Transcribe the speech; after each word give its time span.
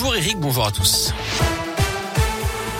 Bonjour 0.00 0.14
Eric, 0.14 0.38
bonjour 0.38 0.64
à 0.64 0.70
tous. 0.70 1.12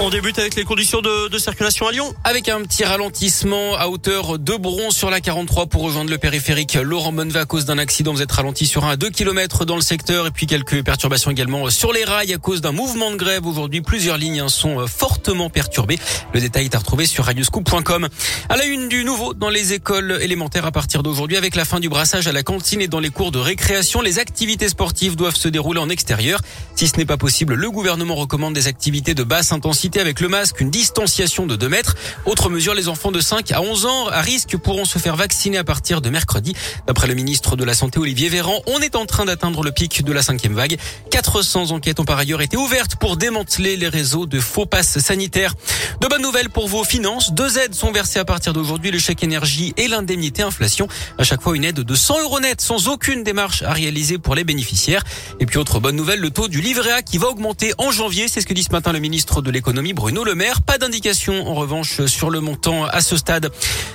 On 0.00 0.10
débute 0.10 0.39
avec 0.39 0.54
les 0.54 0.62
conditions 0.62 1.00
de, 1.00 1.26
de, 1.26 1.38
circulation 1.38 1.88
à 1.88 1.91
Lyon. 1.91 2.15
Avec 2.23 2.49
un 2.49 2.62
petit 2.62 2.84
ralentissement 2.84 3.75
à 3.75 3.89
hauteur 3.89 4.39
de 4.39 4.55
Bron 4.55 4.92
sur 4.92 5.10
la 5.10 5.21
43 5.21 5.67
pour 5.67 5.83
rejoindre 5.83 6.08
le 6.08 6.18
périphérique 6.18 6.75
Laurent 6.75 7.13
Bonnevat 7.13 7.41
à 7.41 7.47
cause 7.47 7.65
d'un 7.65 7.78
accident. 7.78 8.12
Vous 8.12 8.23
êtes 8.23 8.30
ralenti 8.30 8.64
sur 8.64 8.84
un 8.84 8.91
à 8.91 8.96
2 8.96 9.11
km 9.11 9.64
dans 9.64 9.75
le 9.75 9.82
secteur 9.82 10.29
et 10.29 10.30
puis 10.30 10.46
quelques 10.46 10.84
perturbations 10.84 11.32
également 11.32 11.69
sur 11.71 11.93
les 11.93 12.05
rails 12.05 12.32
à 12.32 12.39
cause 12.39 12.61
d'un 12.61 12.71
mouvement 12.71 13.11
de 13.11 13.16
grève. 13.16 13.45
Aujourd'hui, 13.45 13.80
plusieurs 13.80 14.18
lignes 14.18 14.48
sont 14.48 14.86
fortement 14.86 15.50
perturbées. 15.50 15.98
Le 16.32 16.40
détail 16.40 16.66
est 16.66 16.76
à 16.76 16.78
retrouver 16.78 17.06
sur 17.06 17.24
radioscoop.com. 17.24 18.08
À 18.48 18.56
la 18.56 18.66
une 18.66 18.88
du 18.88 19.02
nouveau 19.02 19.34
dans 19.34 19.50
les 19.50 19.72
écoles 19.72 20.18
élémentaires 20.20 20.64
à 20.66 20.70
partir 20.70 21.02
d'aujourd'hui 21.02 21.36
avec 21.36 21.56
la 21.56 21.64
fin 21.64 21.80
du 21.80 21.88
brassage 21.88 22.28
à 22.28 22.32
la 22.32 22.44
cantine 22.44 22.80
et 22.80 22.88
dans 22.88 23.00
les 23.00 23.10
cours 23.10 23.32
de 23.32 23.40
récréation, 23.40 24.00
les 24.00 24.20
activités 24.20 24.68
sportives 24.68 25.16
doivent 25.16 25.34
se 25.34 25.48
dérouler 25.48 25.80
en 25.80 25.88
extérieur. 25.88 26.40
Si 26.76 26.86
ce 26.86 26.96
n'est 26.98 27.04
pas 27.04 27.16
possible, 27.16 27.54
le 27.54 27.70
gouvernement 27.72 28.14
recommande 28.14 28.54
des 28.54 28.68
activités 28.68 29.14
de 29.14 29.25
basse 29.25 29.50
intensité 29.50 29.87
avec 29.96 30.20
le 30.20 30.28
masque, 30.28 30.60
une 30.60 30.70
distanciation 30.70 31.46
de 31.46 31.56
2 31.56 31.68
mètres. 31.68 31.94
Autre 32.27 32.51
mesure, 32.51 32.74
les 32.74 32.88
enfants 32.88 33.10
de 33.10 33.20
5 33.20 33.51
à 33.52 33.62
11 33.62 33.87
ans 33.87 34.09
à 34.09 34.20
risque 34.20 34.56
pourront 34.59 34.84
se 34.84 34.98
faire 34.98 35.16
vacciner 35.16 35.56
à 35.56 35.64
partir 35.64 36.01
de 36.02 36.11
mercredi. 36.11 36.55
D'après 36.87 37.06
le 37.06 37.14
ministre 37.14 37.56
de 37.56 37.64
la 37.64 37.73
Santé 37.74 37.98
Olivier 37.98 38.28
Véran, 38.28 38.61
on 38.66 38.80
est 38.80 38.97
en 38.97 39.06
train 39.06 39.24
d'atteindre 39.24 39.62
le 39.62 39.73
pic 39.73 40.05
de 40.05 40.12
la 40.12 40.23
cinquième 40.23 40.55
vague. 40.55 40.77
400 41.11 41.70
enquêtes 41.70 42.01
ont 42.01 42.05
par 42.05 42.19
ailleurs 42.19 42.42
été 42.42 42.56
ouvertes 42.56 42.97
pour 42.97 43.16
démanteler 43.16 43.77
les 43.77 43.88
réseaux 43.88 44.27
de 44.27 44.41
faux 44.41 44.66
passes 44.66 44.98
sanitaires. 44.98 45.55
De 46.00 46.09
bonnes 46.09 46.23
nouvelles 46.23 46.50
pour 46.50 46.69
vos 46.69 46.84
finances. 46.84 47.33
Deux 47.33 47.59
aides 47.59 47.75
sont 47.75 47.92
versées 47.92 48.19
à 48.19 48.25
partir 48.25 48.52
d'aujourd'hui, 48.52 48.91
le 48.91 48.98
chèque 48.98 49.23
énergie 49.23 49.73
et 49.77 49.89
l'indemnité 49.89 50.42
inflation. 50.42 50.89
À 51.16 51.25
chaque 51.25 51.42
fois, 51.42 51.56
une 51.56 51.64
aide 51.64 51.80
de 51.80 51.95
100 51.95 52.23
euros 52.23 52.41
net 52.41 52.61
sans 52.61 52.89
aucune 52.89 53.23
démarche 53.23 53.62
à 53.62 53.73
réaliser 53.73 54.19
pour 54.19 54.34
les 54.34 54.45
bénéficiaires. 54.45 55.05
Et 55.41 55.47
puis, 55.47 55.59
autre 55.59 55.80
bonne 55.80 55.97
nouvelle, 55.97 56.20
le 56.20 56.30
taux 56.30 56.48
du 56.48 56.61
livret 56.61 56.92
A 56.92 57.02
qui 57.02 57.19
va 57.19 57.28
augmenter 57.28 57.73
en 57.78 57.91
janvier. 57.91 58.27
C'est 58.28 58.41
ce 58.41 58.47
que 58.47 58.55
dit 58.55 58.62
ce 58.62 58.73
matin 58.73 58.92
le 58.92 58.98
ministre 58.98 59.41
de 59.42 59.50
l'économie 59.50 59.78
Bruno 59.95 60.25
Le 60.25 60.35
Maire. 60.35 60.63
Pas 60.63 60.79
d'indication 60.79 61.47
en 61.48 61.55
revanche 61.55 62.05
sur 62.07 62.31
le 62.31 62.41
montant 62.41 62.84
à 62.84 63.01
ce 63.01 63.17
stade. 63.17 63.51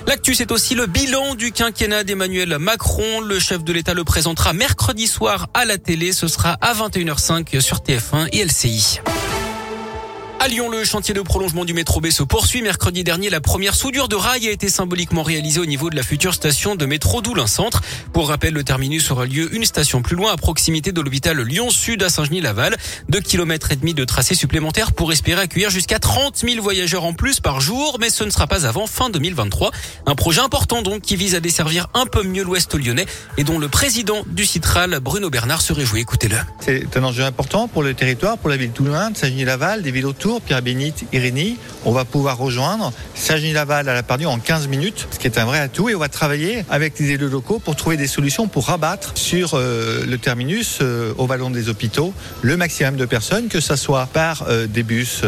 L'actu, 0.06 0.34
c'est 0.34 0.50
aussi 0.50 0.74
le 0.74 0.86
bilan 0.86 1.34
du 1.34 1.52
quinquennat 1.52 2.04
d'Emmanuel 2.04 2.58
Macron. 2.58 3.20
Le 3.20 3.38
chef 3.38 3.62
de 3.62 3.72
l'État 3.72 3.94
le 3.94 4.04
présentera 4.04 4.52
mercredi 4.52 5.06
soir 5.06 5.48
à 5.54 5.64
la 5.64 5.78
télé. 5.78 6.12
Ce 6.12 6.26
sera 6.26 6.56
à 6.60 6.74
21h05 6.74 7.60
sur 7.60 7.78
TF1 7.78 8.28
et 8.32 8.44
LCI. 8.44 9.00
À 10.44 10.48
Lyon, 10.48 10.68
le 10.68 10.84
chantier 10.84 11.14
de 11.14 11.22
prolongement 11.22 11.64
du 11.64 11.72
métro 11.72 12.02
B 12.02 12.10
se 12.10 12.22
poursuit. 12.22 12.60
Mercredi 12.60 13.02
dernier, 13.02 13.30
la 13.30 13.40
première 13.40 13.74
soudure 13.74 14.08
de 14.08 14.14
rail 14.14 14.46
a 14.46 14.50
été 14.50 14.68
symboliquement 14.68 15.22
réalisée 15.22 15.58
au 15.58 15.64
niveau 15.64 15.88
de 15.88 15.96
la 15.96 16.02
future 16.02 16.34
station 16.34 16.74
de 16.74 16.84
métro 16.84 17.22
d'Oulin 17.22 17.46
Centre. 17.46 17.80
Pour 18.12 18.28
rappel, 18.28 18.52
le 18.52 18.62
terminus 18.62 19.10
aura 19.10 19.24
lieu 19.24 19.54
une 19.54 19.64
station 19.64 20.02
plus 20.02 20.16
loin, 20.16 20.34
à 20.34 20.36
proximité 20.36 20.92
de 20.92 21.00
l'hôpital 21.00 21.40
Lyon-Sud 21.40 22.02
à 22.02 22.10
Saint-Genis-Laval. 22.10 22.76
Deux 23.08 23.22
kilomètres 23.22 23.72
et 23.72 23.76
demi 23.76 23.94
de 23.94 24.04
tracé 24.04 24.34
supplémentaire 24.34 24.92
pour 24.92 25.12
espérer 25.12 25.40
accueillir 25.40 25.70
jusqu'à 25.70 25.98
30 25.98 26.36
000 26.36 26.62
voyageurs 26.62 27.04
en 27.04 27.14
plus 27.14 27.40
par 27.40 27.62
jour, 27.62 27.96
mais 27.98 28.10
ce 28.10 28.22
ne 28.22 28.28
sera 28.28 28.46
pas 28.46 28.66
avant 28.66 28.86
fin 28.86 29.08
2023. 29.08 29.70
Un 30.04 30.14
projet 30.14 30.42
important 30.42 30.82
donc 30.82 31.00
qui 31.00 31.16
vise 31.16 31.34
à 31.34 31.40
desservir 31.40 31.86
un 31.94 32.04
peu 32.04 32.22
mieux 32.22 32.42
l'ouest 32.42 32.74
lyonnais 32.74 33.06
et 33.38 33.44
dont 33.44 33.58
le 33.58 33.68
président 33.68 34.24
du 34.26 34.44
Citral, 34.44 35.00
Bruno 35.00 35.30
Bernard, 35.30 35.62
se 35.62 35.72
réjouit. 35.72 36.02
Écoutez-le. 36.02 36.36
C'est 36.60 36.94
un 36.98 37.04
enjeu 37.04 37.24
important 37.24 37.66
pour 37.66 37.82
le 37.82 37.94
territoire, 37.94 38.36
pour 38.36 38.50
la 38.50 38.58
ville 38.58 38.72
de 38.72 38.76
Toulon, 38.76 39.12
Saint-Genis-Laval, 39.14 39.80
des 39.80 39.90
villes 39.90 40.04
autour 40.04 40.33
Pierre-Bénite, 40.40 41.04
Irénie. 41.12 41.56
On 41.84 41.92
va 41.92 42.04
pouvoir 42.04 42.38
rejoindre 42.38 42.92
Saint-Genis-Laval 43.14 43.88
à 43.88 43.94
la 43.94 44.02
Pardue 44.02 44.26
en 44.26 44.38
15 44.38 44.68
minutes, 44.68 45.06
ce 45.10 45.18
qui 45.18 45.26
est 45.26 45.38
un 45.38 45.44
vrai 45.44 45.58
atout. 45.58 45.88
Et 45.88 45.94
on 45.94 45.98
va 45.98 46.08
travailler 46.08 46.64
avec 46.70 46.98
les 46.98 47.10
élus 47.10 47.28
locaux 47.28 47.58
pour 47.58 47.76
trouver 47.76 47.96
des 47.96 48.06
solutions 48.06 48.48
pour 48.48 48.66
rabattre 48.66 49.12
sur 49.14 49.54
euh, 49.54 50.04
le 50.06 50.18
terminus 50.18 50.78
euh, 50.80 51.12
au 51.18 51.26
vallon 51.26 51.50
des 51.50 51.68
hôpitaux 51.68 52.14
le 52.42 52.56
maximum 52.56 52.96
de 52.96 53.04
personnes, 53.04 53.48
que 53.48 53.60
ce 53.60 53.76
soit 53.76 54.06
par 54.06 54.44
euh, 54.48 54.66
des 54.66 54.82
bus 54.82 55.22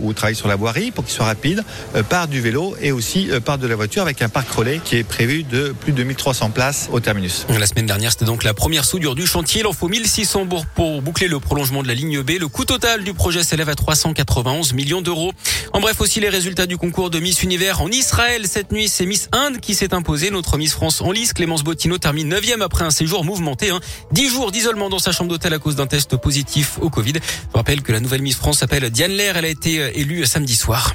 ou 0.00 0.12
travail 0.12 0.34
sur 0.34 0.48
la 0.48 0.56
voirie 0.56 0.90
pour 0.90 1.04
qu'ils 1.04 1.14
soient 1.14 1.26
rapides, 1.26 1.64
par 2.08 2.28
du 2.28 2.40
vélo 2.40 2.74
et 2.80 2.92
aussi 2.92 3.28
par 3.44 3.58
de 3.58 3.66
la 3.66 3.76
voiture 3.76 4.02
avec 4.02 4.22
un 4.22 4.28
parc 4.28 4.50
relais 4.50 4.80
qui 4.84 4.96
est 4.96 5.04
prévu 5.04 5.42
de 5.42 5.74
plus 5.78 5.92
de 5.92 6.02
1300 6.02 6.50
places 6.50 6.88
au 6.92 7.00
terminus. 7.00 7.46
La 7.48 7.66
semaine 7.66 7.86
dernière, 7.86 8.12
c'était 8.12 8.24
donc 8.24 8.44
la 8.44 8.54
première 8.54 8.84
soudure 8.84 9.14
du 9.14 9.26
chantier. 9.26 9.60
Il 9.60 9.66
en 9.66 9.72
faut 9.72 9.88
1600 9.88 10.46
pour 10.74 11.02
boucler 11.02 11.28
le 11.28 11.38
prolongement 11.40 11.82
de 11.82 11.88
la 11.88 11.94
ligne 11.94 12.22
B. 12.22 12.32
Le 12.40 12.48
coût 12.48 12.64
total 12.64 13.04
du 13.04 13.14
projet 13.14 13.42
s'élève 13.42 13.68
à 13.68 13.74
380 13.74 14.51
11 14.52 14.72
millions 14.74 15.02
d'euros. 15.02 15.32
En 15.72 15.80
bref, 15.80 16.00
aussi 16.00 16.20
les 16.20 16.28
résultats 16.28 16.66
du 16.66 16.76
concours 16.76 17.10
de 17.10 17.18
Miss 17.18 17.42
Univers 17.42 17.80
en 17.80 17.88
Israël. 17.88 18.46
Cette 18.46 18.72
nuit, 18.72 18.88
c'est 18.88 19.06
Miss 19.06 19.28
Inde 19.32 19.60
qui 19.60 19.74
s'est 19.74 19.94
imposée. 19.94 20.30
Notre 20.30 20.58
Miss 20.58 20.72
France 20.72 21.00
en 21.00 21.10
lice, 21.10 21.32
Clémence 21.32 21.64
Bottino, 21.64 21.98
termine 21.98 22.28
9 22.28 22.60
après 22.60 22.84
un 22.84 22.90
séjour 22.90 23.24
mouvementé. 23.24 23.70
Hein. 23.70 23.80
10 24.12 24.28
jours 24.28 24.52
d'isolement 24.52 24.88
dans 24.88 24.98
sa 24.98 25.12
chambre 25.12 25.30
d'hôtel 25.30 25.54
à 25.54 25.58
cause 25.58 25.76
d'un 25.76 25.86
test 25.86 26.16
positif 26.16 26.78
au 26.80 26.90
Covid. 26.90 27.14
Je 27.14 27.56
rappelle 27.56 27.82
que 27.82 27.92
la 27.92 28.00
nouvelle 28.00 28.22
Miss 28.22 28.36
France 28.36 28.58
s'appelle 28.58 28.90
Diane 28.90 29.12
Lair. 29.12 29.36
Elle 29.36 29.44
a 29.44 29.48
été 29.48 29.80
euh, 29.80 29.90
élue 29.94 30.26
samedi 30.26 30.56
soir. 30.56 30.94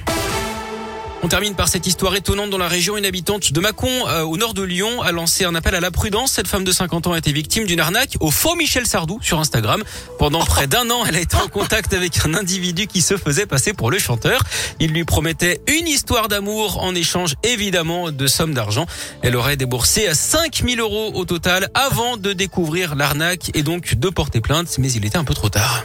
On 1.27 1.29
termine 1.29 1.55
par 1.55 1.67
cette 1.67 1.85
histoire 1.85 2.15
étonnante 2.15 2.51
dans 2.51 2.57
la 2.57 2.69
région. 2.69 2.95
Une 2.95 3.05
habitante 3.05 3.51
de 3.51 3.59
Mâcon, 3.59 3.89
euh, 4.07 4.21
au 4.21 4.37
nord 4.37 4.53
de 4.53 4.63
Lyon, 4.63 5.01
a 5.01 5.11
lancé 5.11 5.43
un 5.43 5.55
appel 5.55 5.75
à 5.75 5.81
la 5.81 5.91
prudence. 5.91 6.31
Cette 6.31 6.47
femme 6.47 6.63
de 6.63 6.71
50 6.71 7.07
ans 7.07 7.11
a 7.11 7.17
été 7.17 7.33
victime 7.33 7.65
d'une 7.65 7.81
arnaque 7.81 8.15
au 8.21 8.31
faux 8.31 8.55
Michel 8.55 8.87
Sardou 8.87 9.19
sur 9.21 9.37
Instagram. 9.37 9.83
Pendant 10.19 10.39
près 10.45 10.67
d'un 10.67 10.89
an, 10.89 11.03
elle 11.05 11.17
a 11.17 11.19
été 11.19 11.35
en 11.35 11.49
contact 11.49 11.93
avec 11.93 12.25
un 12.25 12.33
individu 12.33 12.87
qui 12.87 13.01
se 13.01 13.17
faisait 13.17 13.45
passer 13.45 13.73
pour 13.73 13.91
le 13.91 13.99
chanteur. 13.99 14.41
Il 14.79 14.93
lui 14.93 15.03
promettait 15.03 15.59
une 15.67 15.85
histoire 15.85 16.29
d'amour 16.29 16.81
en 16.81 16.95
échange 16.95 17.35
évidemment 17.43 18.09
de 18.09 18.27
sommes 18.27 18.53
d'argent. 18.53 18.85
Elle 19.21 19.35
aurait 19.35 19.57
déboursé 19.57 20.07
5000 20.13 20.79
euros 20.79 21.11
au 21.13 21.25
total 21.25 21.67
avant 21.73 22.15
de 22.15 22.31
découvrir 22.31 22.95
l'arnaque 22.95 23.51
et 23.53 23.63
donc 23.63 23.95
de 23.95 24.09
porter 24.09 24.39
plainte. 24.39 24.77
Mais 24.77 24.89
il 24.93 25.05
était 25.05 25.17
un 25.17 25.25
peu 25.25 25.33
trop 25.33 25.49
tard. 25.49 25.83